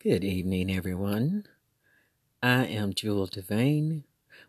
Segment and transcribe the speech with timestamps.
[0.00, 1.44] Good evening, everyone.
[2.40, 4.04] I am Jewel Devane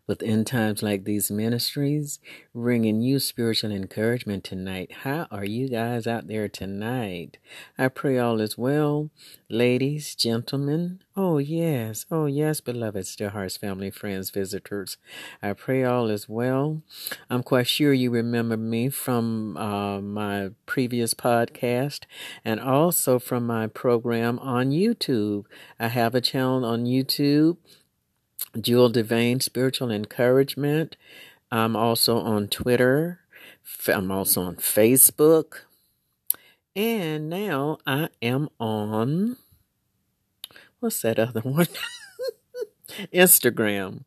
[0.06, 2.18] with End Times Like These Ministries,
[2.54, 4.92] bringing you spiritual encouragement tonight.
[5.02, 7.38] How are you guys out there tonight?
[7.78, 9.10] I pray all is well.
[9.48, 14.96] Ladies, gentlemen, oh yes, oh yes, beloved Still Hearts family, friends, visitors.
[15.42, 16.82] I pray all is well.
[17.28, 22.04] I'm quite sure you remember me from uh, my previous podcast
[22.44, 25.44] and also from my program on YouTube.
[25.78, 27.56] I have a channel on YouTube
[28.60, 30.96] Jewel Devane Spiritual Encouragement.
[31.50, 33.20] I'm also on Twitter.
[33.88, 35.62] I'm also on Facebook.
[36.76, 39.36] And now I am on,
[40.78, 41.68] what's that other one?
[43.12, 44.04] Instagram.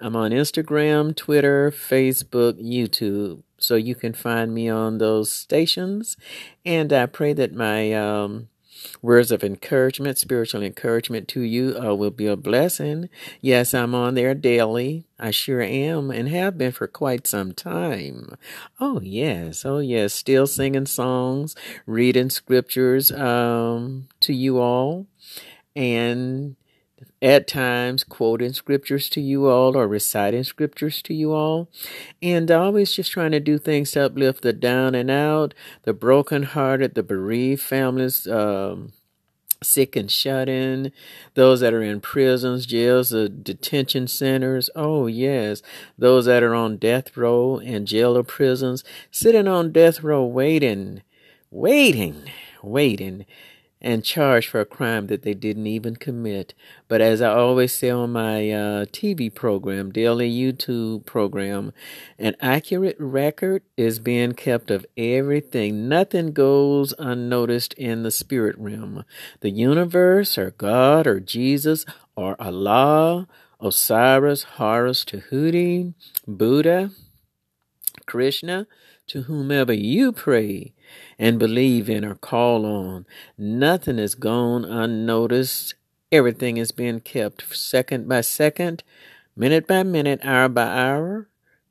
[0.00, 3.42] I'm on Instagram, Twitter, Facebook, YouTube.
[3.58, 6.16] So you can find me on those stations.
[6.64, 8.48] And I pray that my um,
[9.02, 13.08] Words of encouragement, spiritual encouragement to you uh, will be a blessing.
[13.40, 15.06] Yes, I'm on there daily.
[15.18, 18.36] I sure am and have been for quite some time.
[18.80, 19.64] Oh, yes.
[19.64, 20.12] Oh, yes.
[20.12, 21.54] Still singing songs,
[21.86, 25.06] reading scriptures um, to you all.
[25.74, 26.56] And
[27.26, 31.68] at times quoting scriptures to you all or reciting scriptures to you all.
[32.22, 35.52] And always just trying to do things to uplift the down and out,
[35.82, 38.92] the brokenhearted, the bereaved families, um,
[39.60, 40.92] sick and shut in,
[41.34, 44.70] those that are in prisons, jails, the detention centers.
[44.76, 45.62] Oh, yes.
[45.98, 51.02] Those that are on death row in jail or prisons, sitting on death row waiting,
[51.50, 52.30] waiting,
[52.62, 53.26] waiting
[53.80, 56.54] and charged for a crime that they didn't even commit.
[56.88, 61.72] But as I always say on my uh, TV program, daily YouTube program,
[62.18, 65.88] an accurate record is being kept of everything.
[65.88, 69.04] Nothing goes unnoticed in the spirit realm.
[69.40, 71.84] The universe, or God, or Jesus,
[72.16, 73.28] or Allah,
[73.60, 75.94] Osiris, Horus, Tahuti,
[76.26, 76.90] Buddha,
[78.06, 78.66] Krishna,
[79.08, 80.72] to whomever you pray
[81.18, 83.06] and believe in or call on.
[83.38, 85.74] Nothing is gone unnoticed.
[86.12, 88.82] Everything is being kept second by second,
[89.34, 91.28] minute by minute, hour by hour,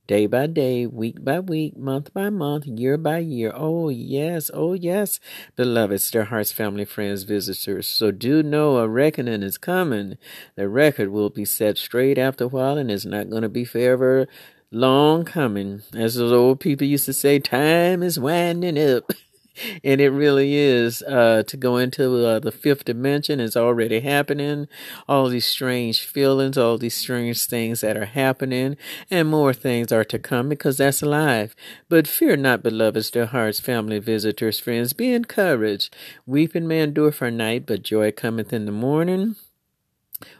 [0.08, 3.52] day by day, week by week, month by month, year by year.
[3.56, 5.20] Oh, yes, oh, yes,
[5.56, 7.88] beloved Still Hearts family, friends, visitors.
[7.88, 10.18] So do know a reckoning is coming.
[10.56, 13.66] The record will be set straight after a while, and it's not going to be
[13.66, 14.28] forever
[14.72, 15.82] long coming.
[15.94, 19.12] As those old people used to say, time is winding up.
[19.84, 24.68] and it really is uh, to go into uh, the fifth dimension is already happening.
[25.08, 28.78] All these strange feelings all these strange things that are happening
[29.10, 31.56] and more things are to come because that's life.
[31.90, 35.96] But fear not beloveds dear hearts family visitors friends be encouraged.
[36.26, 39.36] Weeping may endure for a night but joy cometh in the morning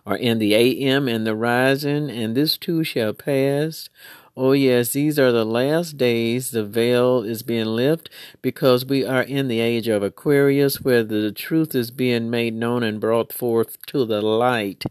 [0.06, 3.90] or in the AM and the rising, and this too shall pass.
[4.38, 6.52] Oh, yes, these are the last days.
[6.52, 11.32] The veil is being lifted because we are in the age of Aquarius where the
[11.32, 14.84] truth is being made known and brought forth to the light.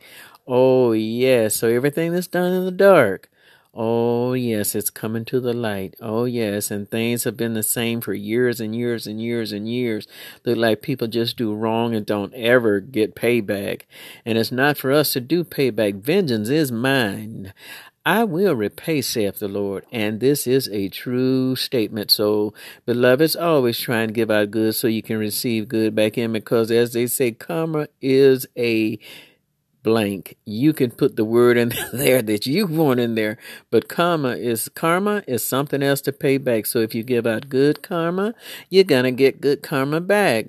[0.47, 1.57] Oh, yes.
[1.57, 3.29] So everything that's done in the dark.
[3.77, 5.97] Oh, yes, it's coming to the light.
[6.01, 9.69] Oh, yes, and things have been the same for years and years and years and
[9.69, 10.07] years.
[10.45, 13.83] Look like people just do wrong and don't ever get payback.
[14.25, 15.97] And it's not for us to do payback.
[15.97, 17.53] Vengeance is mine.
[18.07, 19.87] I will repay, saith the Lord.
[19.91, 22.11] And this is a true statement.
[22.11, 22.53] So,
[22.85, 26.71] beloveds, always try and give out good so you can receive good back in because,
[26.71, 28.99] as they say, karma is a
[29.85, 30.37] blank.
[30.45, 33.39] You can put the word in there that you want in there,
[33.71, 36.67] but karma is karma is something else to pay back.
[36.67, 38.35] So if you give out good karma,
[38.69, 40.47] you're gonna get good karma back.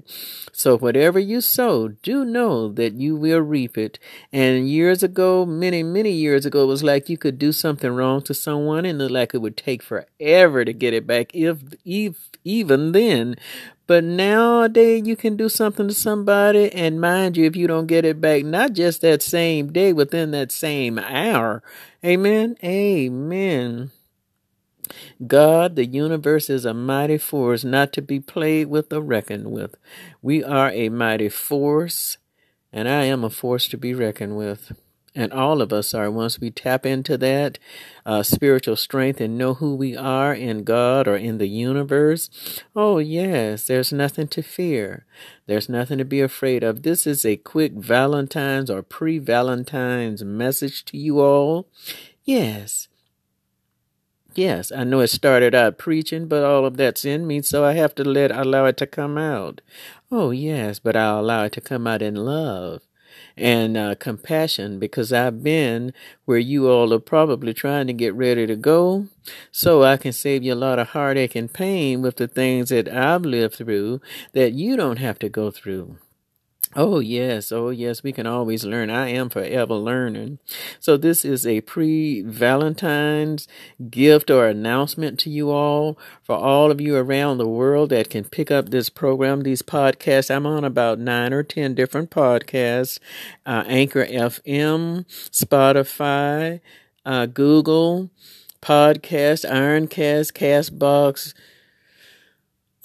[0.51, 3.99] So whatever you sow, do know that you will reap it.
[4.31, 8.23] And years ago, many many years ago, it was like you could do something wrong
[8.23, 11.35] to someone, and it like it would take forever to get it back.
[11.35, 12.15] If if
[12.45, 13.35] even then,
[13.87, 18.05] but nowadays, you can do something to somebody, and mind you, if you don't get
[18.05, 21.61] it back, not just that same day, within that same hour.
[22.03, 22.55] Amen.
[22.63, 23.91] Amen.
[25.25, 29.75] God, the universe is a mighty force not to be played with or reckoned with.
[30.21, 32.17] We are a mighty force,
[32.73, 34.73] and I am a force to be reckoned with.
[35.17, 37.57] And all of us are once we tap into that
[38.05, 42.29] uh, spiritual strength and know who we are in God or in the universe.
[42.75, 45.05] Oh, yes, there's nothing to fear.
[45.47, 46.83] There's nothing to be afraid of.
[46.83, 51.69] This is a quick Valentine's or pre Valentine's message to you all.
[52.25, 52.89] Yes.
[54.33, 57.71] Yes, I know it started out preaching, but all of that's in me, so I
[57.73, 59.61] have to let allow it to come out.
[60.11, 62.81] Oh yes, but I'll allow it to come out in love
[63.37, 65.93] and uh, compassion because I've been
[66.25, 69.07] where you all are probably trying to get ready to go.
[69.51, 72.87] So I can save you a lot of heartache and pain with the things that
[72.87, 74.01] I've lived through
[74.33, 75.97] that you don't have to go through.
[76.77, 77.53] Oh, yes.
[77.53, 78.03] Oh, yes.
[78.03, 78.89] We can always learn.
[78.89, 80.39] I am forever learning.
[80.81, 83.47] So, this is a pre Valentine's
[83.89, 88.25] gift or announcement to you all for all of you around the world that can
[88.25, 90.33] pick up this program, these podcasts.
[90.33, 92.99] I'm on about nine or 10 different podcasts
[93.45, 96.59] uh, Anchor FM, Spotify,
[97.05, 98.09] uh, Google,
[98.61, 101.33] Podcast, Ironcast, Castbox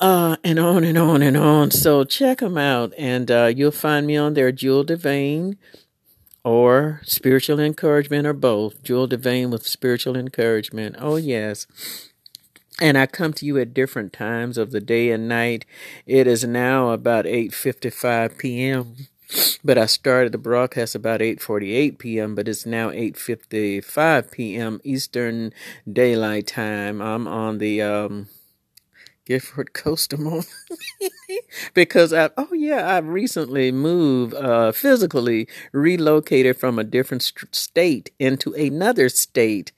[0.00, 1.70] uh, and on and on and on.
[1.70, 5.56] So check them out, and uh, you'll find me on there, Jewel Devane,
[6.42, 8.82] or Spiritual Encouragement, or both.
[8.82, 10.96] Jewel Devane with Spiritual Encouragement.
[10.98, 11.66] Oh, yes.
[12.80, 15.66] And I come to you at different times of the day and night.
[16.06, 18.96] It is now about 8.55 p.m.,
[19.62, 22.34] but I started the broadcast about 8:48 p.m.
[22.34, 24.80] but it's now 8:55 p.m.
[24.82, 25.52] Eastern
[25.90, 27.00] Daylight Time.
[27.00, 28.28] I'm on the um
[29.30, 30.44] Gifford Coastal
[31.74, 38.10] because I oh yeah I've recently moved uh, physically relocated from a different st- state
[38.18, 39.70] into another state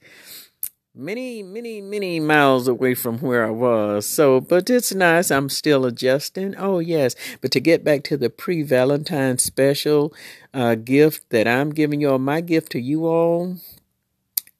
[0.95, 4.07] many many many miles away from where I was.
[4.07, 6.55] So but it's nice I'm still adjusting.
[6.57, 7.15] Oh yes.
[7.39, 10.15] But to get back to the pre-valentine special
[10.51, 13.57] uh, gift that I'm giving you all my gift to you all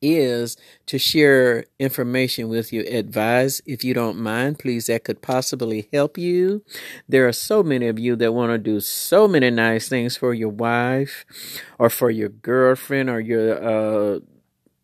[0.03, 0.57] is
[0.88, 4.88] to share information with you, advise if you don't mind, please.
[4.88, 6.63] That could possibly help you.
[7.07, 10.33] There are so many of you that want to do so many nice things for
[10.33, 11.25] your wife
[11.79, 14.19] or for your girlfriend or your, uh,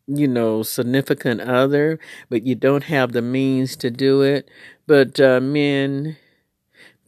[0.08, 2.00] you know, significant other,
[2.30, 4.50] but you don't have the means to do it.
[4.88, 6.18] But uh, men,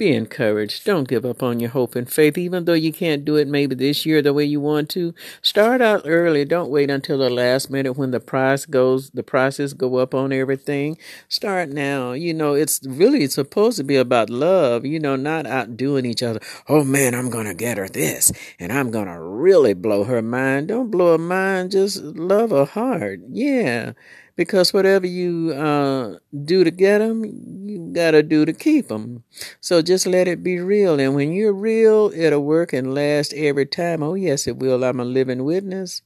[0.02, 0.84] be encouraged.
[0.84, 3.76] Don't give up on your hope and faith, even though you can't do it maybe
[3.76, 5.14] this year the way you want to.
[5.44, 6.44] Start out early.
[6.44, 10.34] Don't wait until the last minute when the price goes, the prices go up on
[10.34, 10.98] everything.
[11.30, 12.14] Start now.
[12.14, 16.40] You know, it's really supposed to be about love, you know, not outdoing each other.
[16.68, 20.24] Oh man, I'm going to get her this and I'm going to really blow her
[20.24, 20.70] mind.
[20.70, 21.70] Don't blow her mind.
[21.70, 23.20] Just love her heart.
[23.30, 23.94] Yeah
[24.42, 27.24] because whatever you uh, do to get them,
[27.70, 29.24] you gotta do to keep them.
[29.60, 33.68] So just let it be real, and when you're real, it'll work and last every
[33.68, 34.02] time.
[34.02, 34.84] Oh yes, it will.
[34.84, 36.02] I'm a living witness.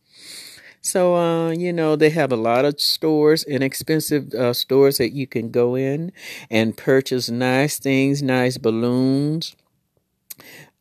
[0.81, 5.27] So, uh, you know, they have a lot of stores, inexpensive uh, stores that you
[5.27, 6.11] can go in
[6.49, 9.55] and purchase nice things, nice balloons,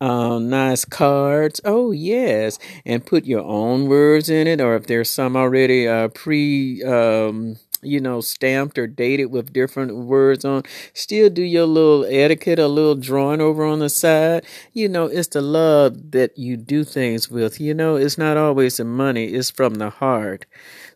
[0.05, 1.61] uh, nice cards.
[1.65, 2.59] Oh, yes.
[2.85, 6.83] And put your own words in it, or if there's some already uh, pre.
[6.85, 10.63] Um, you know, stamped or dated with different words on.
[10.95, 14.45] Still do your little etiquette, a little drawing over on the side.
[14.73, 17.61] You know, it's the love that you do things with.
[17.61, 20.47] You know, it's not always the money, it's from the heart.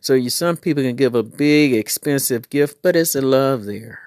[0.01, 3.99] So you some people can give a big expensive gift, but it's the love there.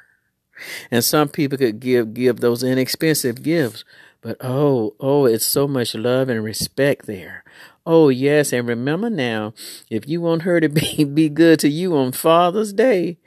[0.91, 3.85] And some people could give give those inexpensive gifts,
[4.23, 7.45] but oh, oh, it's so much love and respect there.
[7.85, 8.53] Oh, yes.
[8.53, 9.53] And remember now,
[9.91, 13.19] if you want her to be, be good to you on Father's Day,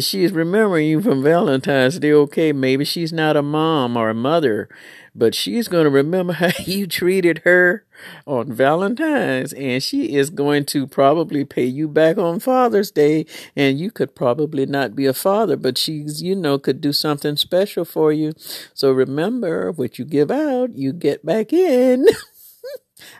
[0.00, 4.68] she's remembering you from Valentine's Day, okay, maybe she's not a mom or a mother,
[5.14, 7.84] but she's going to remember how you treated her
[8.26, 13.26] on Valentine's, and she is going to probably pay you back on Father's Day.
[13.54, 17.36] And you could probably not be a father, but she's, you know, could do something
[17.36, 18.32] special for you.
[18.72, 22.06] So remember, what you give out, you get back in.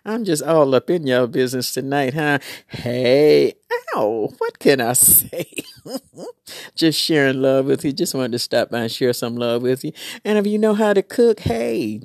[0.05, 2.39] I'm just all up in your business tonight, huh?
[2.69, 3.55] Hey,
[3.95, 5.47] ow, what can I say?
[6.75, 7.93] just sharing love with you.
[7.93, 9.93] Just wanted to stop by and share some love with you.
[10.25, 12.01] And if you know how to cook, hey,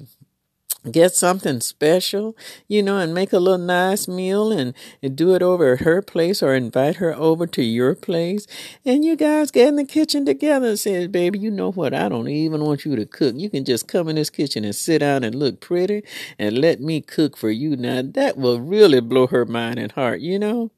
[0.90, 2.36] get something special,
[2.68, 6.02] you know, and make a little nice meal and, and, do it over at her
[6.02, 8.48] place or invite her over to your place.
[8.86, 11.94] And you guys get in the kitchen together and say, baby, you know what?
[11.94, 13.36] I don't even want you to cook.
[13.36, 16.04] You can just come in this kitchen and sit down and look pretty
[16.38, 17.76] and let me cook for you.
[17.76, 20.72] Now that will really blow her mind and heart, you know?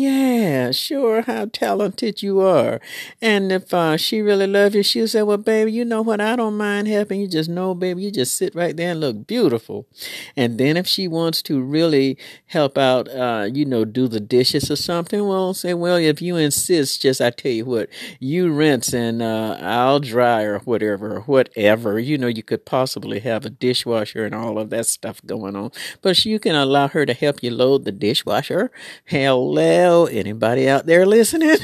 [0.00, 2.80] Yeah, sure, how talented you are.
[3.20, 6.20] And if uh, she really loves you, she'll say, Well, baby, you know what?
[6.20, 7.26] I don't mind helping you.
[7.26, 9.88] Just know, baby, you just sit right there and look beautiful.
[10.36, 14.70] And then if she wants to really help out, uh, you know, do the dishes
[14.70, 17.88] or something, well, say, Well, if you insist, just I tell you what,
[18.20, 21.98] you rinse and uh, I'll dry or whatever, or whatever.
[21.98, 25.72] You know, you could possibly have a dishwasher and all of that stuff going on.
[26.02, 28.70] But you can allow her to help you load the dishwasher.
[29.06, 29.52] Hell,
[29.88, 31.56] Hello, anybody out there listening?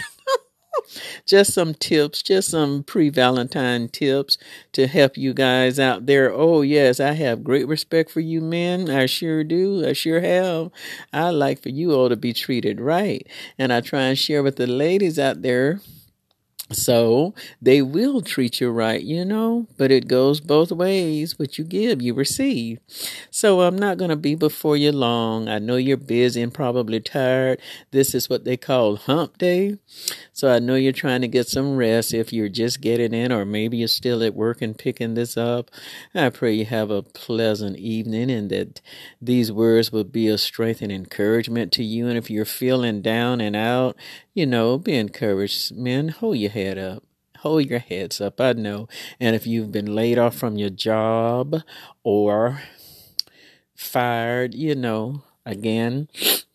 [1.26, 4.38] just some tips, just some pre Valentine tips
[4.72, 6.32] to help you guys out there.
[6.32, 8.88] Oh, yes, I have great respect for you men.
[8.88, 9.86] I sure do.
[9.86, 10.70] I sure have.
[11.12, 13.26] I like for you all to be treated right.
[13.58, 15.82] And I try and share with the ladies out there
[16.74, 21.38] so they will treat you right, you know, but it goes both ways.
[21.38, 22.78] What you give, you receive.
[23.30, 25.48] So I'm not going to be before you long.
[25.48, 27.60] I know you're busy and probably tired.
[27.90, 29.78] This is what they call hump day.
[30.32, 33.44] So I know you're trying to get some rest if you're just getting in, or
[33.44, 35.70] maybe you're still at work and picking this up.
[36.14, 38.80] I pray you have a pleasant evening and that
[39.20, 42.08] these words will be a strength and encouragement to you.
[42.08, 43.96] And if you're feeling down and out,
[44.34, 45.74] you know, be encouraged.
[45.76, 47.04] Men, hold your head up.
[47.38, 48.40] Hold your heads up.
[48.40, 48.88] I know.
[49.20, 51.62] And if you've been laid off from your job
[52.02, 52.60] or
[53.74, 56.08] fired, you know, again,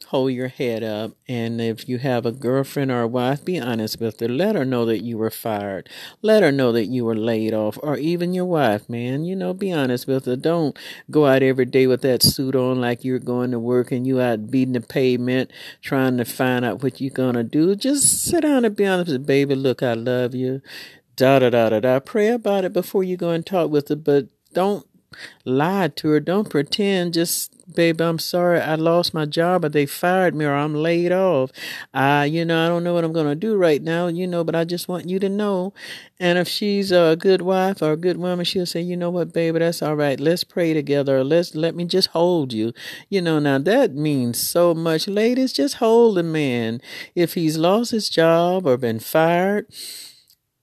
[0.10, 1.12] hold your head up.
[1.28, 4.28] And if you have a girlfriend or a wife, be honest with her.
[4.28, 5.88] Let her know that you were fired.
[6.24, 7.78] Let her know that you were laid off.
[7.84, 9.24] Or even your wife, man.
[9.24, 10.36] You know, be honest with her.
[10.36, 10.78] Don't
[11.12, 14.20] go out every day with that suit on like you're going to work and you
[14.20, 17.76] out beating the pavement trying to find out what you're going to do.
[17.76, 19.26] Just sit down and be honest with her.
[19.26, 19.54] baby.
[19.54, 20.62] Look, I love you.
[21.16, 22.00] Da da da da da.
[22.00, 24.89] Pray about it before you go and talk with her, but don't
[25.46, 26.20] lie to her.
[26.20, 27.14] Don't pretend.
[27.14, 28.60] Just, baby, I'm sorry.
[28.60, 31.52] I lost my job or they fired me or I'm laid off.
[31.94, 34.44] I, you know, I don't know what I'm going to do right now, you know,
[34.44, 35.74] but I just want you to know.
[36.20, 39.34] And if she's a good wife or a good woman, she'll say, you know what,
[39.34, 40.20] baby, that's all right.
[40.20, 41.24] Let's pray together.
[41.24, 42.74] Let's, let me just hold you.
[43.10, 45.08] You know, now that means so much.
[45.08, 46.82] Ladies, just hold the man.
[47.16, 49.68] If he's lost his job or been fired,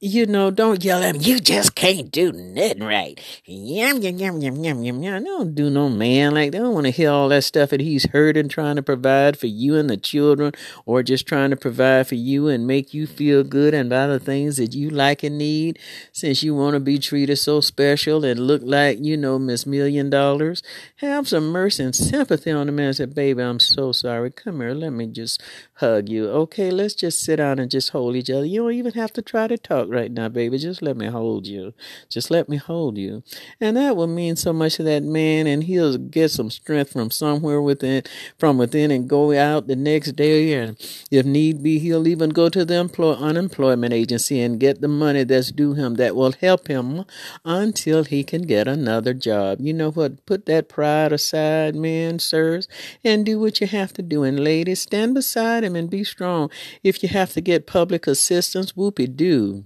[0.06, 1.22] you know, don't yell at him.
[1.22, 3.20] You just can't do nothing right.
[3.44, 5.24] Yum, yum, yum, yum, yum, yum, yum.
[5.24, 6.54] Don't do no man like.
[6.54, 9.48] I don't want to hear all that stuff that he's hurting, trying to provide for
[9.48, 10.52] you and the children,
[10.84, 14.20] or just trying to provide for you and make you feel good and buy the
[14.20, 15.78] things that you like and need
[16.12, 20.08] since you want to be treated so special and look like, you know, Miss Million
[20.08, 20.62] Dollars.
[20.96, 24.30] Have some mercy and sympathy on the man and say, baby, I'm so sorry.
[24.30, 24.72] Come here.
[24.72, 25.42] Let me just
[25.74, 26.28] hug you.
[26.28, 28.46] Okay, let's just sit down and just hold each other.
[28.46, 30.58] You don't even have to try to talk right now, baby.
[30.58, 31.72] Just let me hold you.
[32.08, 33.24] Just let me hold you.
[33.60, 37.10] And that will mean so much to that man, and he'll get some strength from
[37.10, 38.02] somewhere within,
[38.38, 40.52] from within, and go out the next day.
[40.52, 40.76] And
[41.10, 45.24] if need be, he'll even go to the employ, unemployment agency and get the money
[45.24, 47.04] that's due him that will help him
[47.44, 49.58] until he can get another job.
[49.60, 50.24] You know what?
[50.26, 52.68] Put that pride aside, men, sirs,
[53.02, 54.22] and do what you have to do.
[54.22, 56.50] And ladies, stand beside him and be strong.
[56.82, 59.64] If you have to get public assistance, whoopee doo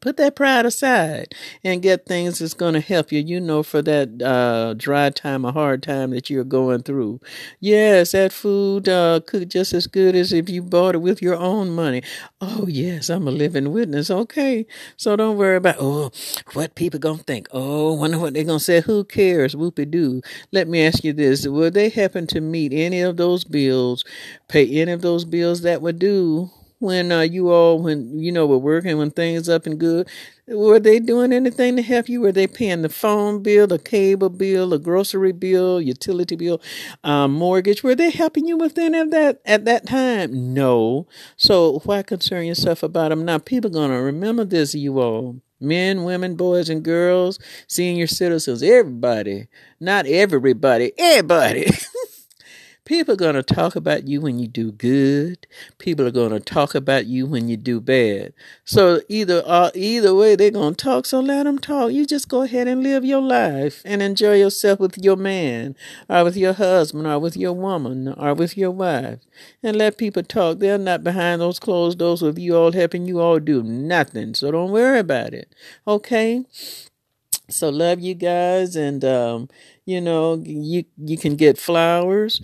[0.00, 3.82] put that pride aside and get things that's going to help you you know for
[3.82, 7.20] that uh, dry time or hard time that you're going through.
[7.60, 11.36] Yes that food uh, cooked just as good as if you bought it with your
[11.36, 12.02] own money.
[12.40, 14.10] Oh yes i'm a living witness.
[14.10, 16.10] Okay so don't worry about oh
[16.52, 17.48] what people gonna think.
[17.52, 18.80] Oh wonder what they're gonna say.
[18.80, 19.54] Who cares?
[19.54, 20.22] Whoopie doo
[20.52, 21.46] let me ask you this.
[21.46, 24.04] Would they happen to meet any of those bills
[24.48, 26.50] pay any of those bills that were due
[26.84, 30.08] when uh, you all, when you know, were working when things up and good?
[30.46, 32.20] Were they doing anything to help you?
[32.20, 36.60] Were they paying the phone bill, the cable bill, the grocery bill, utility bill,
[37.02, 37.82] um, mortgage?
[37.82, 40.54] Were they helping you with any of that at that time?
[40.54, 41.06] No.
[41.36, 43.24] So why concern yourself about them?
[43.24, 49.48] Now, people gonna remember this, you all men, women, boys, and girls, senior citizens, everybody,
[49.80, 51.66] not everybody, everybody.
[52.84, 55.46] People are going to talk about you when you do good.
[55.78, 58.34] People are going to talk about you when you do bad.
[58.64, 61.06] So either uh, either way, they're going to talk.
[61.06, 61.92] So let them talk.
[61.92, 65.76] You just go ahead and live your life and enjoy yourself with your man,
[66.10, 69.20] or with your husband, or with your woman, or with your wife,
[69.62, 70.58] and let people talk.
[70.58, 74.34] They're not behind those closed doors with you all helping you all do nothing.
[74.34, 75.54] So don't worry about it.
[75.88, 76.44] Okay.
[77.48, 79.48] So love you guys, and um,
[79.84, 82.42] you know you you can get flowers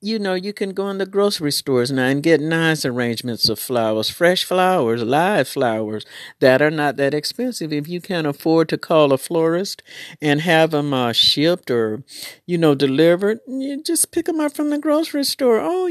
[0.00, 3.58] you know, you can go in the grocery stores now and get nice arrangements of
[3.58, 6.04] flowers, fresh flowers, live flowers
[6.40, 7.72] that are not that expensive.
[7.72, 9.82] If you can't afford to call a florist
[10.20, 12.04] and have them uh, shipped or,
[12.46, 15.58] you know, delivered, you just pick them up from the grocery store.
[15.60, 15.86] Oh,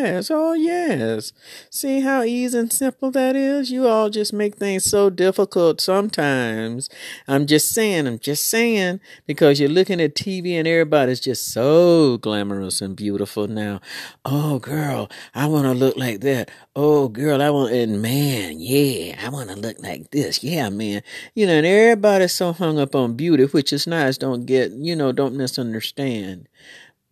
[0.00, 0.30] yes.
[0.30, 1.32] Oh, yes.
[1.70, 3.70] See how easy and simple that is?
[3.70, 6.88] You all just make things so difficult sometimes.
[7.28, 12.18] I'm just saying, I'm just saying, because you're looking at TV and everybody's just so
[12.18, 13.80] glamorous and beautiful now.
[14.24, 16.50] Oh, girl, I want to look like that.
[16.76, 20.42] Oh, girl, I want, and man, yeah, I want to look like this.
[20.42, 21.02] Yeah, man.
[21.34, 24.18] You know, and everybody's so hung up on beauty, which is nice.
[24.18, 26.48] Don't get, you know, don't misunderstand.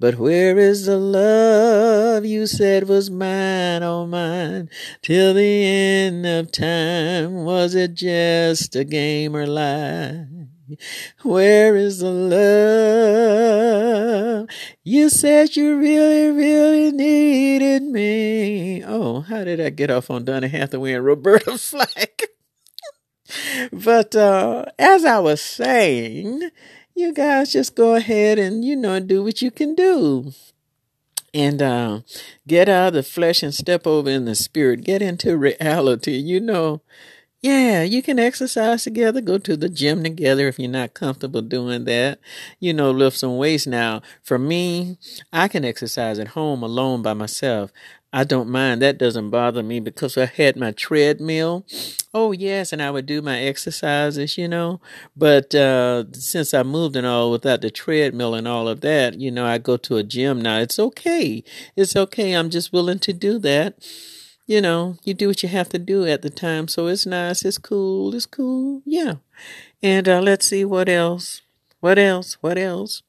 [0.02, 4.68] But where is the love you said was mine, oh mine,
[5.00, 7.44] till the end of time?
[7.44, 10.26] Was it just a game or lie?
[11.22, 12.10] Where is the
[14.40, 14.48] love?
[14.82, 18.82] You said you really, really needed me.
[18.84, 22.22] Oh, how did I get off on Donny Hathaway and Roberta Flack?
[23.72, 26.50] but uh, as I was saying,
[26.94, 30.32] you guys just go ahead and, you know, do what you can do.
[31.34, 32.00] And uh,
[32.46, 34.84] get out of the flesh and step over in the spirit.
[34.84, 36.16] Get into reality.
[36.16, 36.82] You know,
[37.42, 41.84] yeah, you can exercise together, go to the gym together if you're not comfortable doing
[41.84, 42.20] that.
[42.60, 44.00] You know, lift some weights now.
[44.22, 44.96] For me,
[45.32, 47.72] I can exercise at home alone by myself.
[48.12, 48.80] I don't mind.
[48.82, 51.66] That doesn't bother me because I had my treadmill.
[52.14, 54.80] Oh, yes, and I would do my exercises, you know.
[55.16, 59.30] But uh, since I moved and all without the treadmill and all of that, you
[59.30, 60.58] know, I go to a gym now.
[60.58, 61.42] It's okay.
[61.74, 62.34] It's okay.
[62.34, 63.74] I'm just willing to do that
[64.52, 66.68] you know, you do what you have to do at the time.
[66.68, 68.82] So it's nice, it's cool, it's cool.
[68.84, 69.14] Yeah.
[69.82, 71.40] And uh, let's see what else.
[71.80, 72.36] What else?
[72.42, 73.02] What else?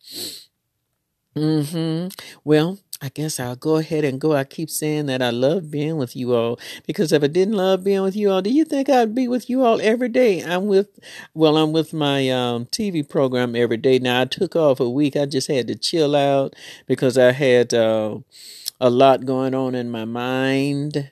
[1.36, 2.08] Mm-hmm.
[2.46, 4.32] Well, I guess I'll go ahead and go.
[4.32, 6.58] I keep saying that I love being with you all
[6.88, 9.50] because if I didn't love being with you all, do you think I'd be with
[9.50, 10.42] you all every day?
[10.42, 10.98] I'm with,
[11.34, 14.00] well, I'm with my um, TV program every day.
[14.00, 15.18] Now I took off a week.
[15.18, 16.56] I just had to chill out
[16.88, 18.20] because I had uh,
[18.80, 21.12] a lot going on in my mind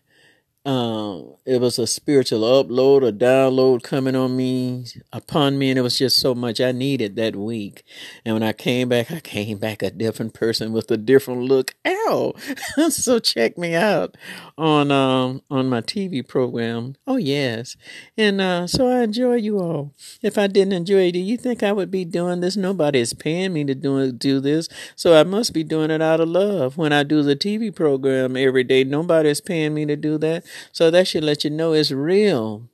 [0.63, 5.82] um, it was a spiritual upload or download coming on me, upon me, and it
[5.82, 7.84] was just so much I needed that week.
[8.24, 11.74] And when I came back, I came back a different person with a different look.
[11.88, 12.36] Ow!
[12.89, 14.15] so check me out
[14.56, 16.96] on um on my TV program.
[17.08, 17.75] Oh yes,
[18.15, 19.96] and uh, so I enjoy you all.
[20.22, 22.56] If I didn't enjoy it, do you think I would be doing this?
[22.56, 26.20] Nobody is paying me to do do this, so I must be doing it out
[26.20, 26.77] of love.
[26.77, 30.46] When I do the TV program every day, nobody is paying me to do that.
[30.72, 32.70] So that should let you know it's real.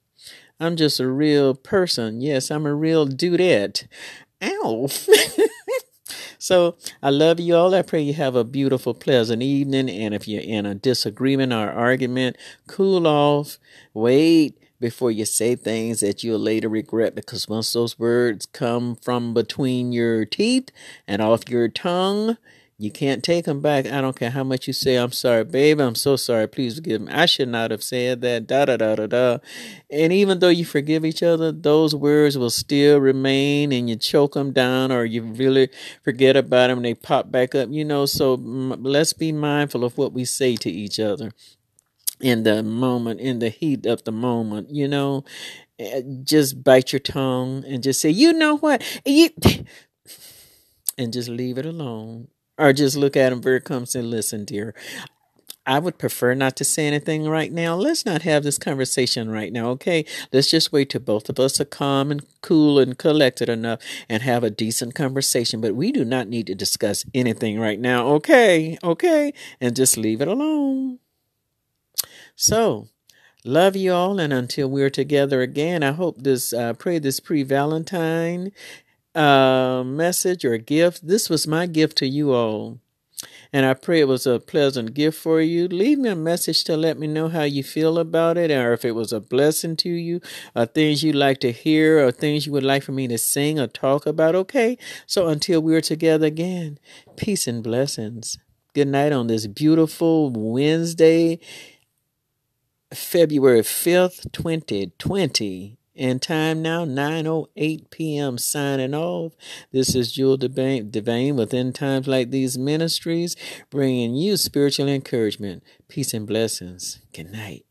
[0.60, 2.22] I'm just a real person.
[2.22, 3.88] Yes, I'm a real dudette.
[4.42, 4.88] Ow.
[6.40, 7.76] so I love you all.
[7.76, 9.90] I pray you have a beautiful, pleasant evening.
[9.90, 13.60] And if you're in a disagreement or argument, cool off,
[13.94, 19.34] wait before you say things that you'll later regret because once those words come from
[19.34, 20.70] between your teeth
[21.08, 22.38] and off your tongue,
[22.80, 23.88] you can't take them back.
[23.88, 25.80] I don't care how much you say, I'm sorry, babe.
[25.80, 26.48] I'm so sorry.
[26.48, 27.12] Please forgive me.
[27.12, 28.46] I should not have said that.
[28.46, 29.38] Da da da da da.
[29.90, 34.36] And even though you forgive each other, those words will still remain and you choke
[34.36, 35.70] them down or you really
[36.04, 38.06] forget about them and they pop back up, you know.
[38.06, 41.32] So let's be mindful of what we say to each other
[42.22, 45.26] in the moment, in the heat of the moment, you know.
[45.80, 48.84] Eh, just bite your tongue and just say, you know what?
[49.04, 49.30] You.
[51.00, 54.74] And just leave it alone or just look at him very comes and listen, dear.
[55.68, 57.76] I would prefer not to say anything right now.
[57.76, 60.06] Let's not have this conversation right now, okay?
[60.32, 64.24] Let's just wait till both of us are calm and cool and collected enough and
[64.24, 65.60] have a decent conversation.
[65.60, 68.78] But we do not need to discuss anything right now, okay?
[68.82, 69.34] Okay?
[69.60, 71.00] And just leave it alone.
[72.38, 72.88] So,
[73.44, 77.44] love you all, and until we're together again, I hope this, uh, pray this pre
[77.44, 78.54] Valentine
[79.18, 81.08] uh, message or a gift.
[81.08, 82.80] This was my gift to you all.
[83.52, 85.68] And I pray it was a pleasant gift for you.
[85.68, 88.86] Leave me a message to let me know how you feel about it, or if
[88.86, 90.22] it was a blessing to you,
[90.56, 93.60] or things you'd like to hear, or things you would like for me to sing
[93.60, 94.36] or talk about.
[94.36, 94.78] Okay?
[95.08, 96.78] So until we're together again,
[97.16, 98.38] peace and blessings.
[98.76, 101.40] Good night on this beautiful Wednesday,
[102.94, 105.77] February 5th, 2020.
[106.00, 108.38] And time now, 9.08 p.m.
[108.38, 109.34] signing off.
[109.72, 113.36] This is Jewel Devane with End Times Like These Ministries,
[113.72, 117.00] bringing you spiritual encouragement, peace and blessings.
[117.14, 117.66] Good night.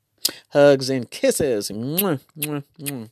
[0.51, 1.71] Hugs and kisses.
[1.71, 3.11] Mwah, mwah, mwah.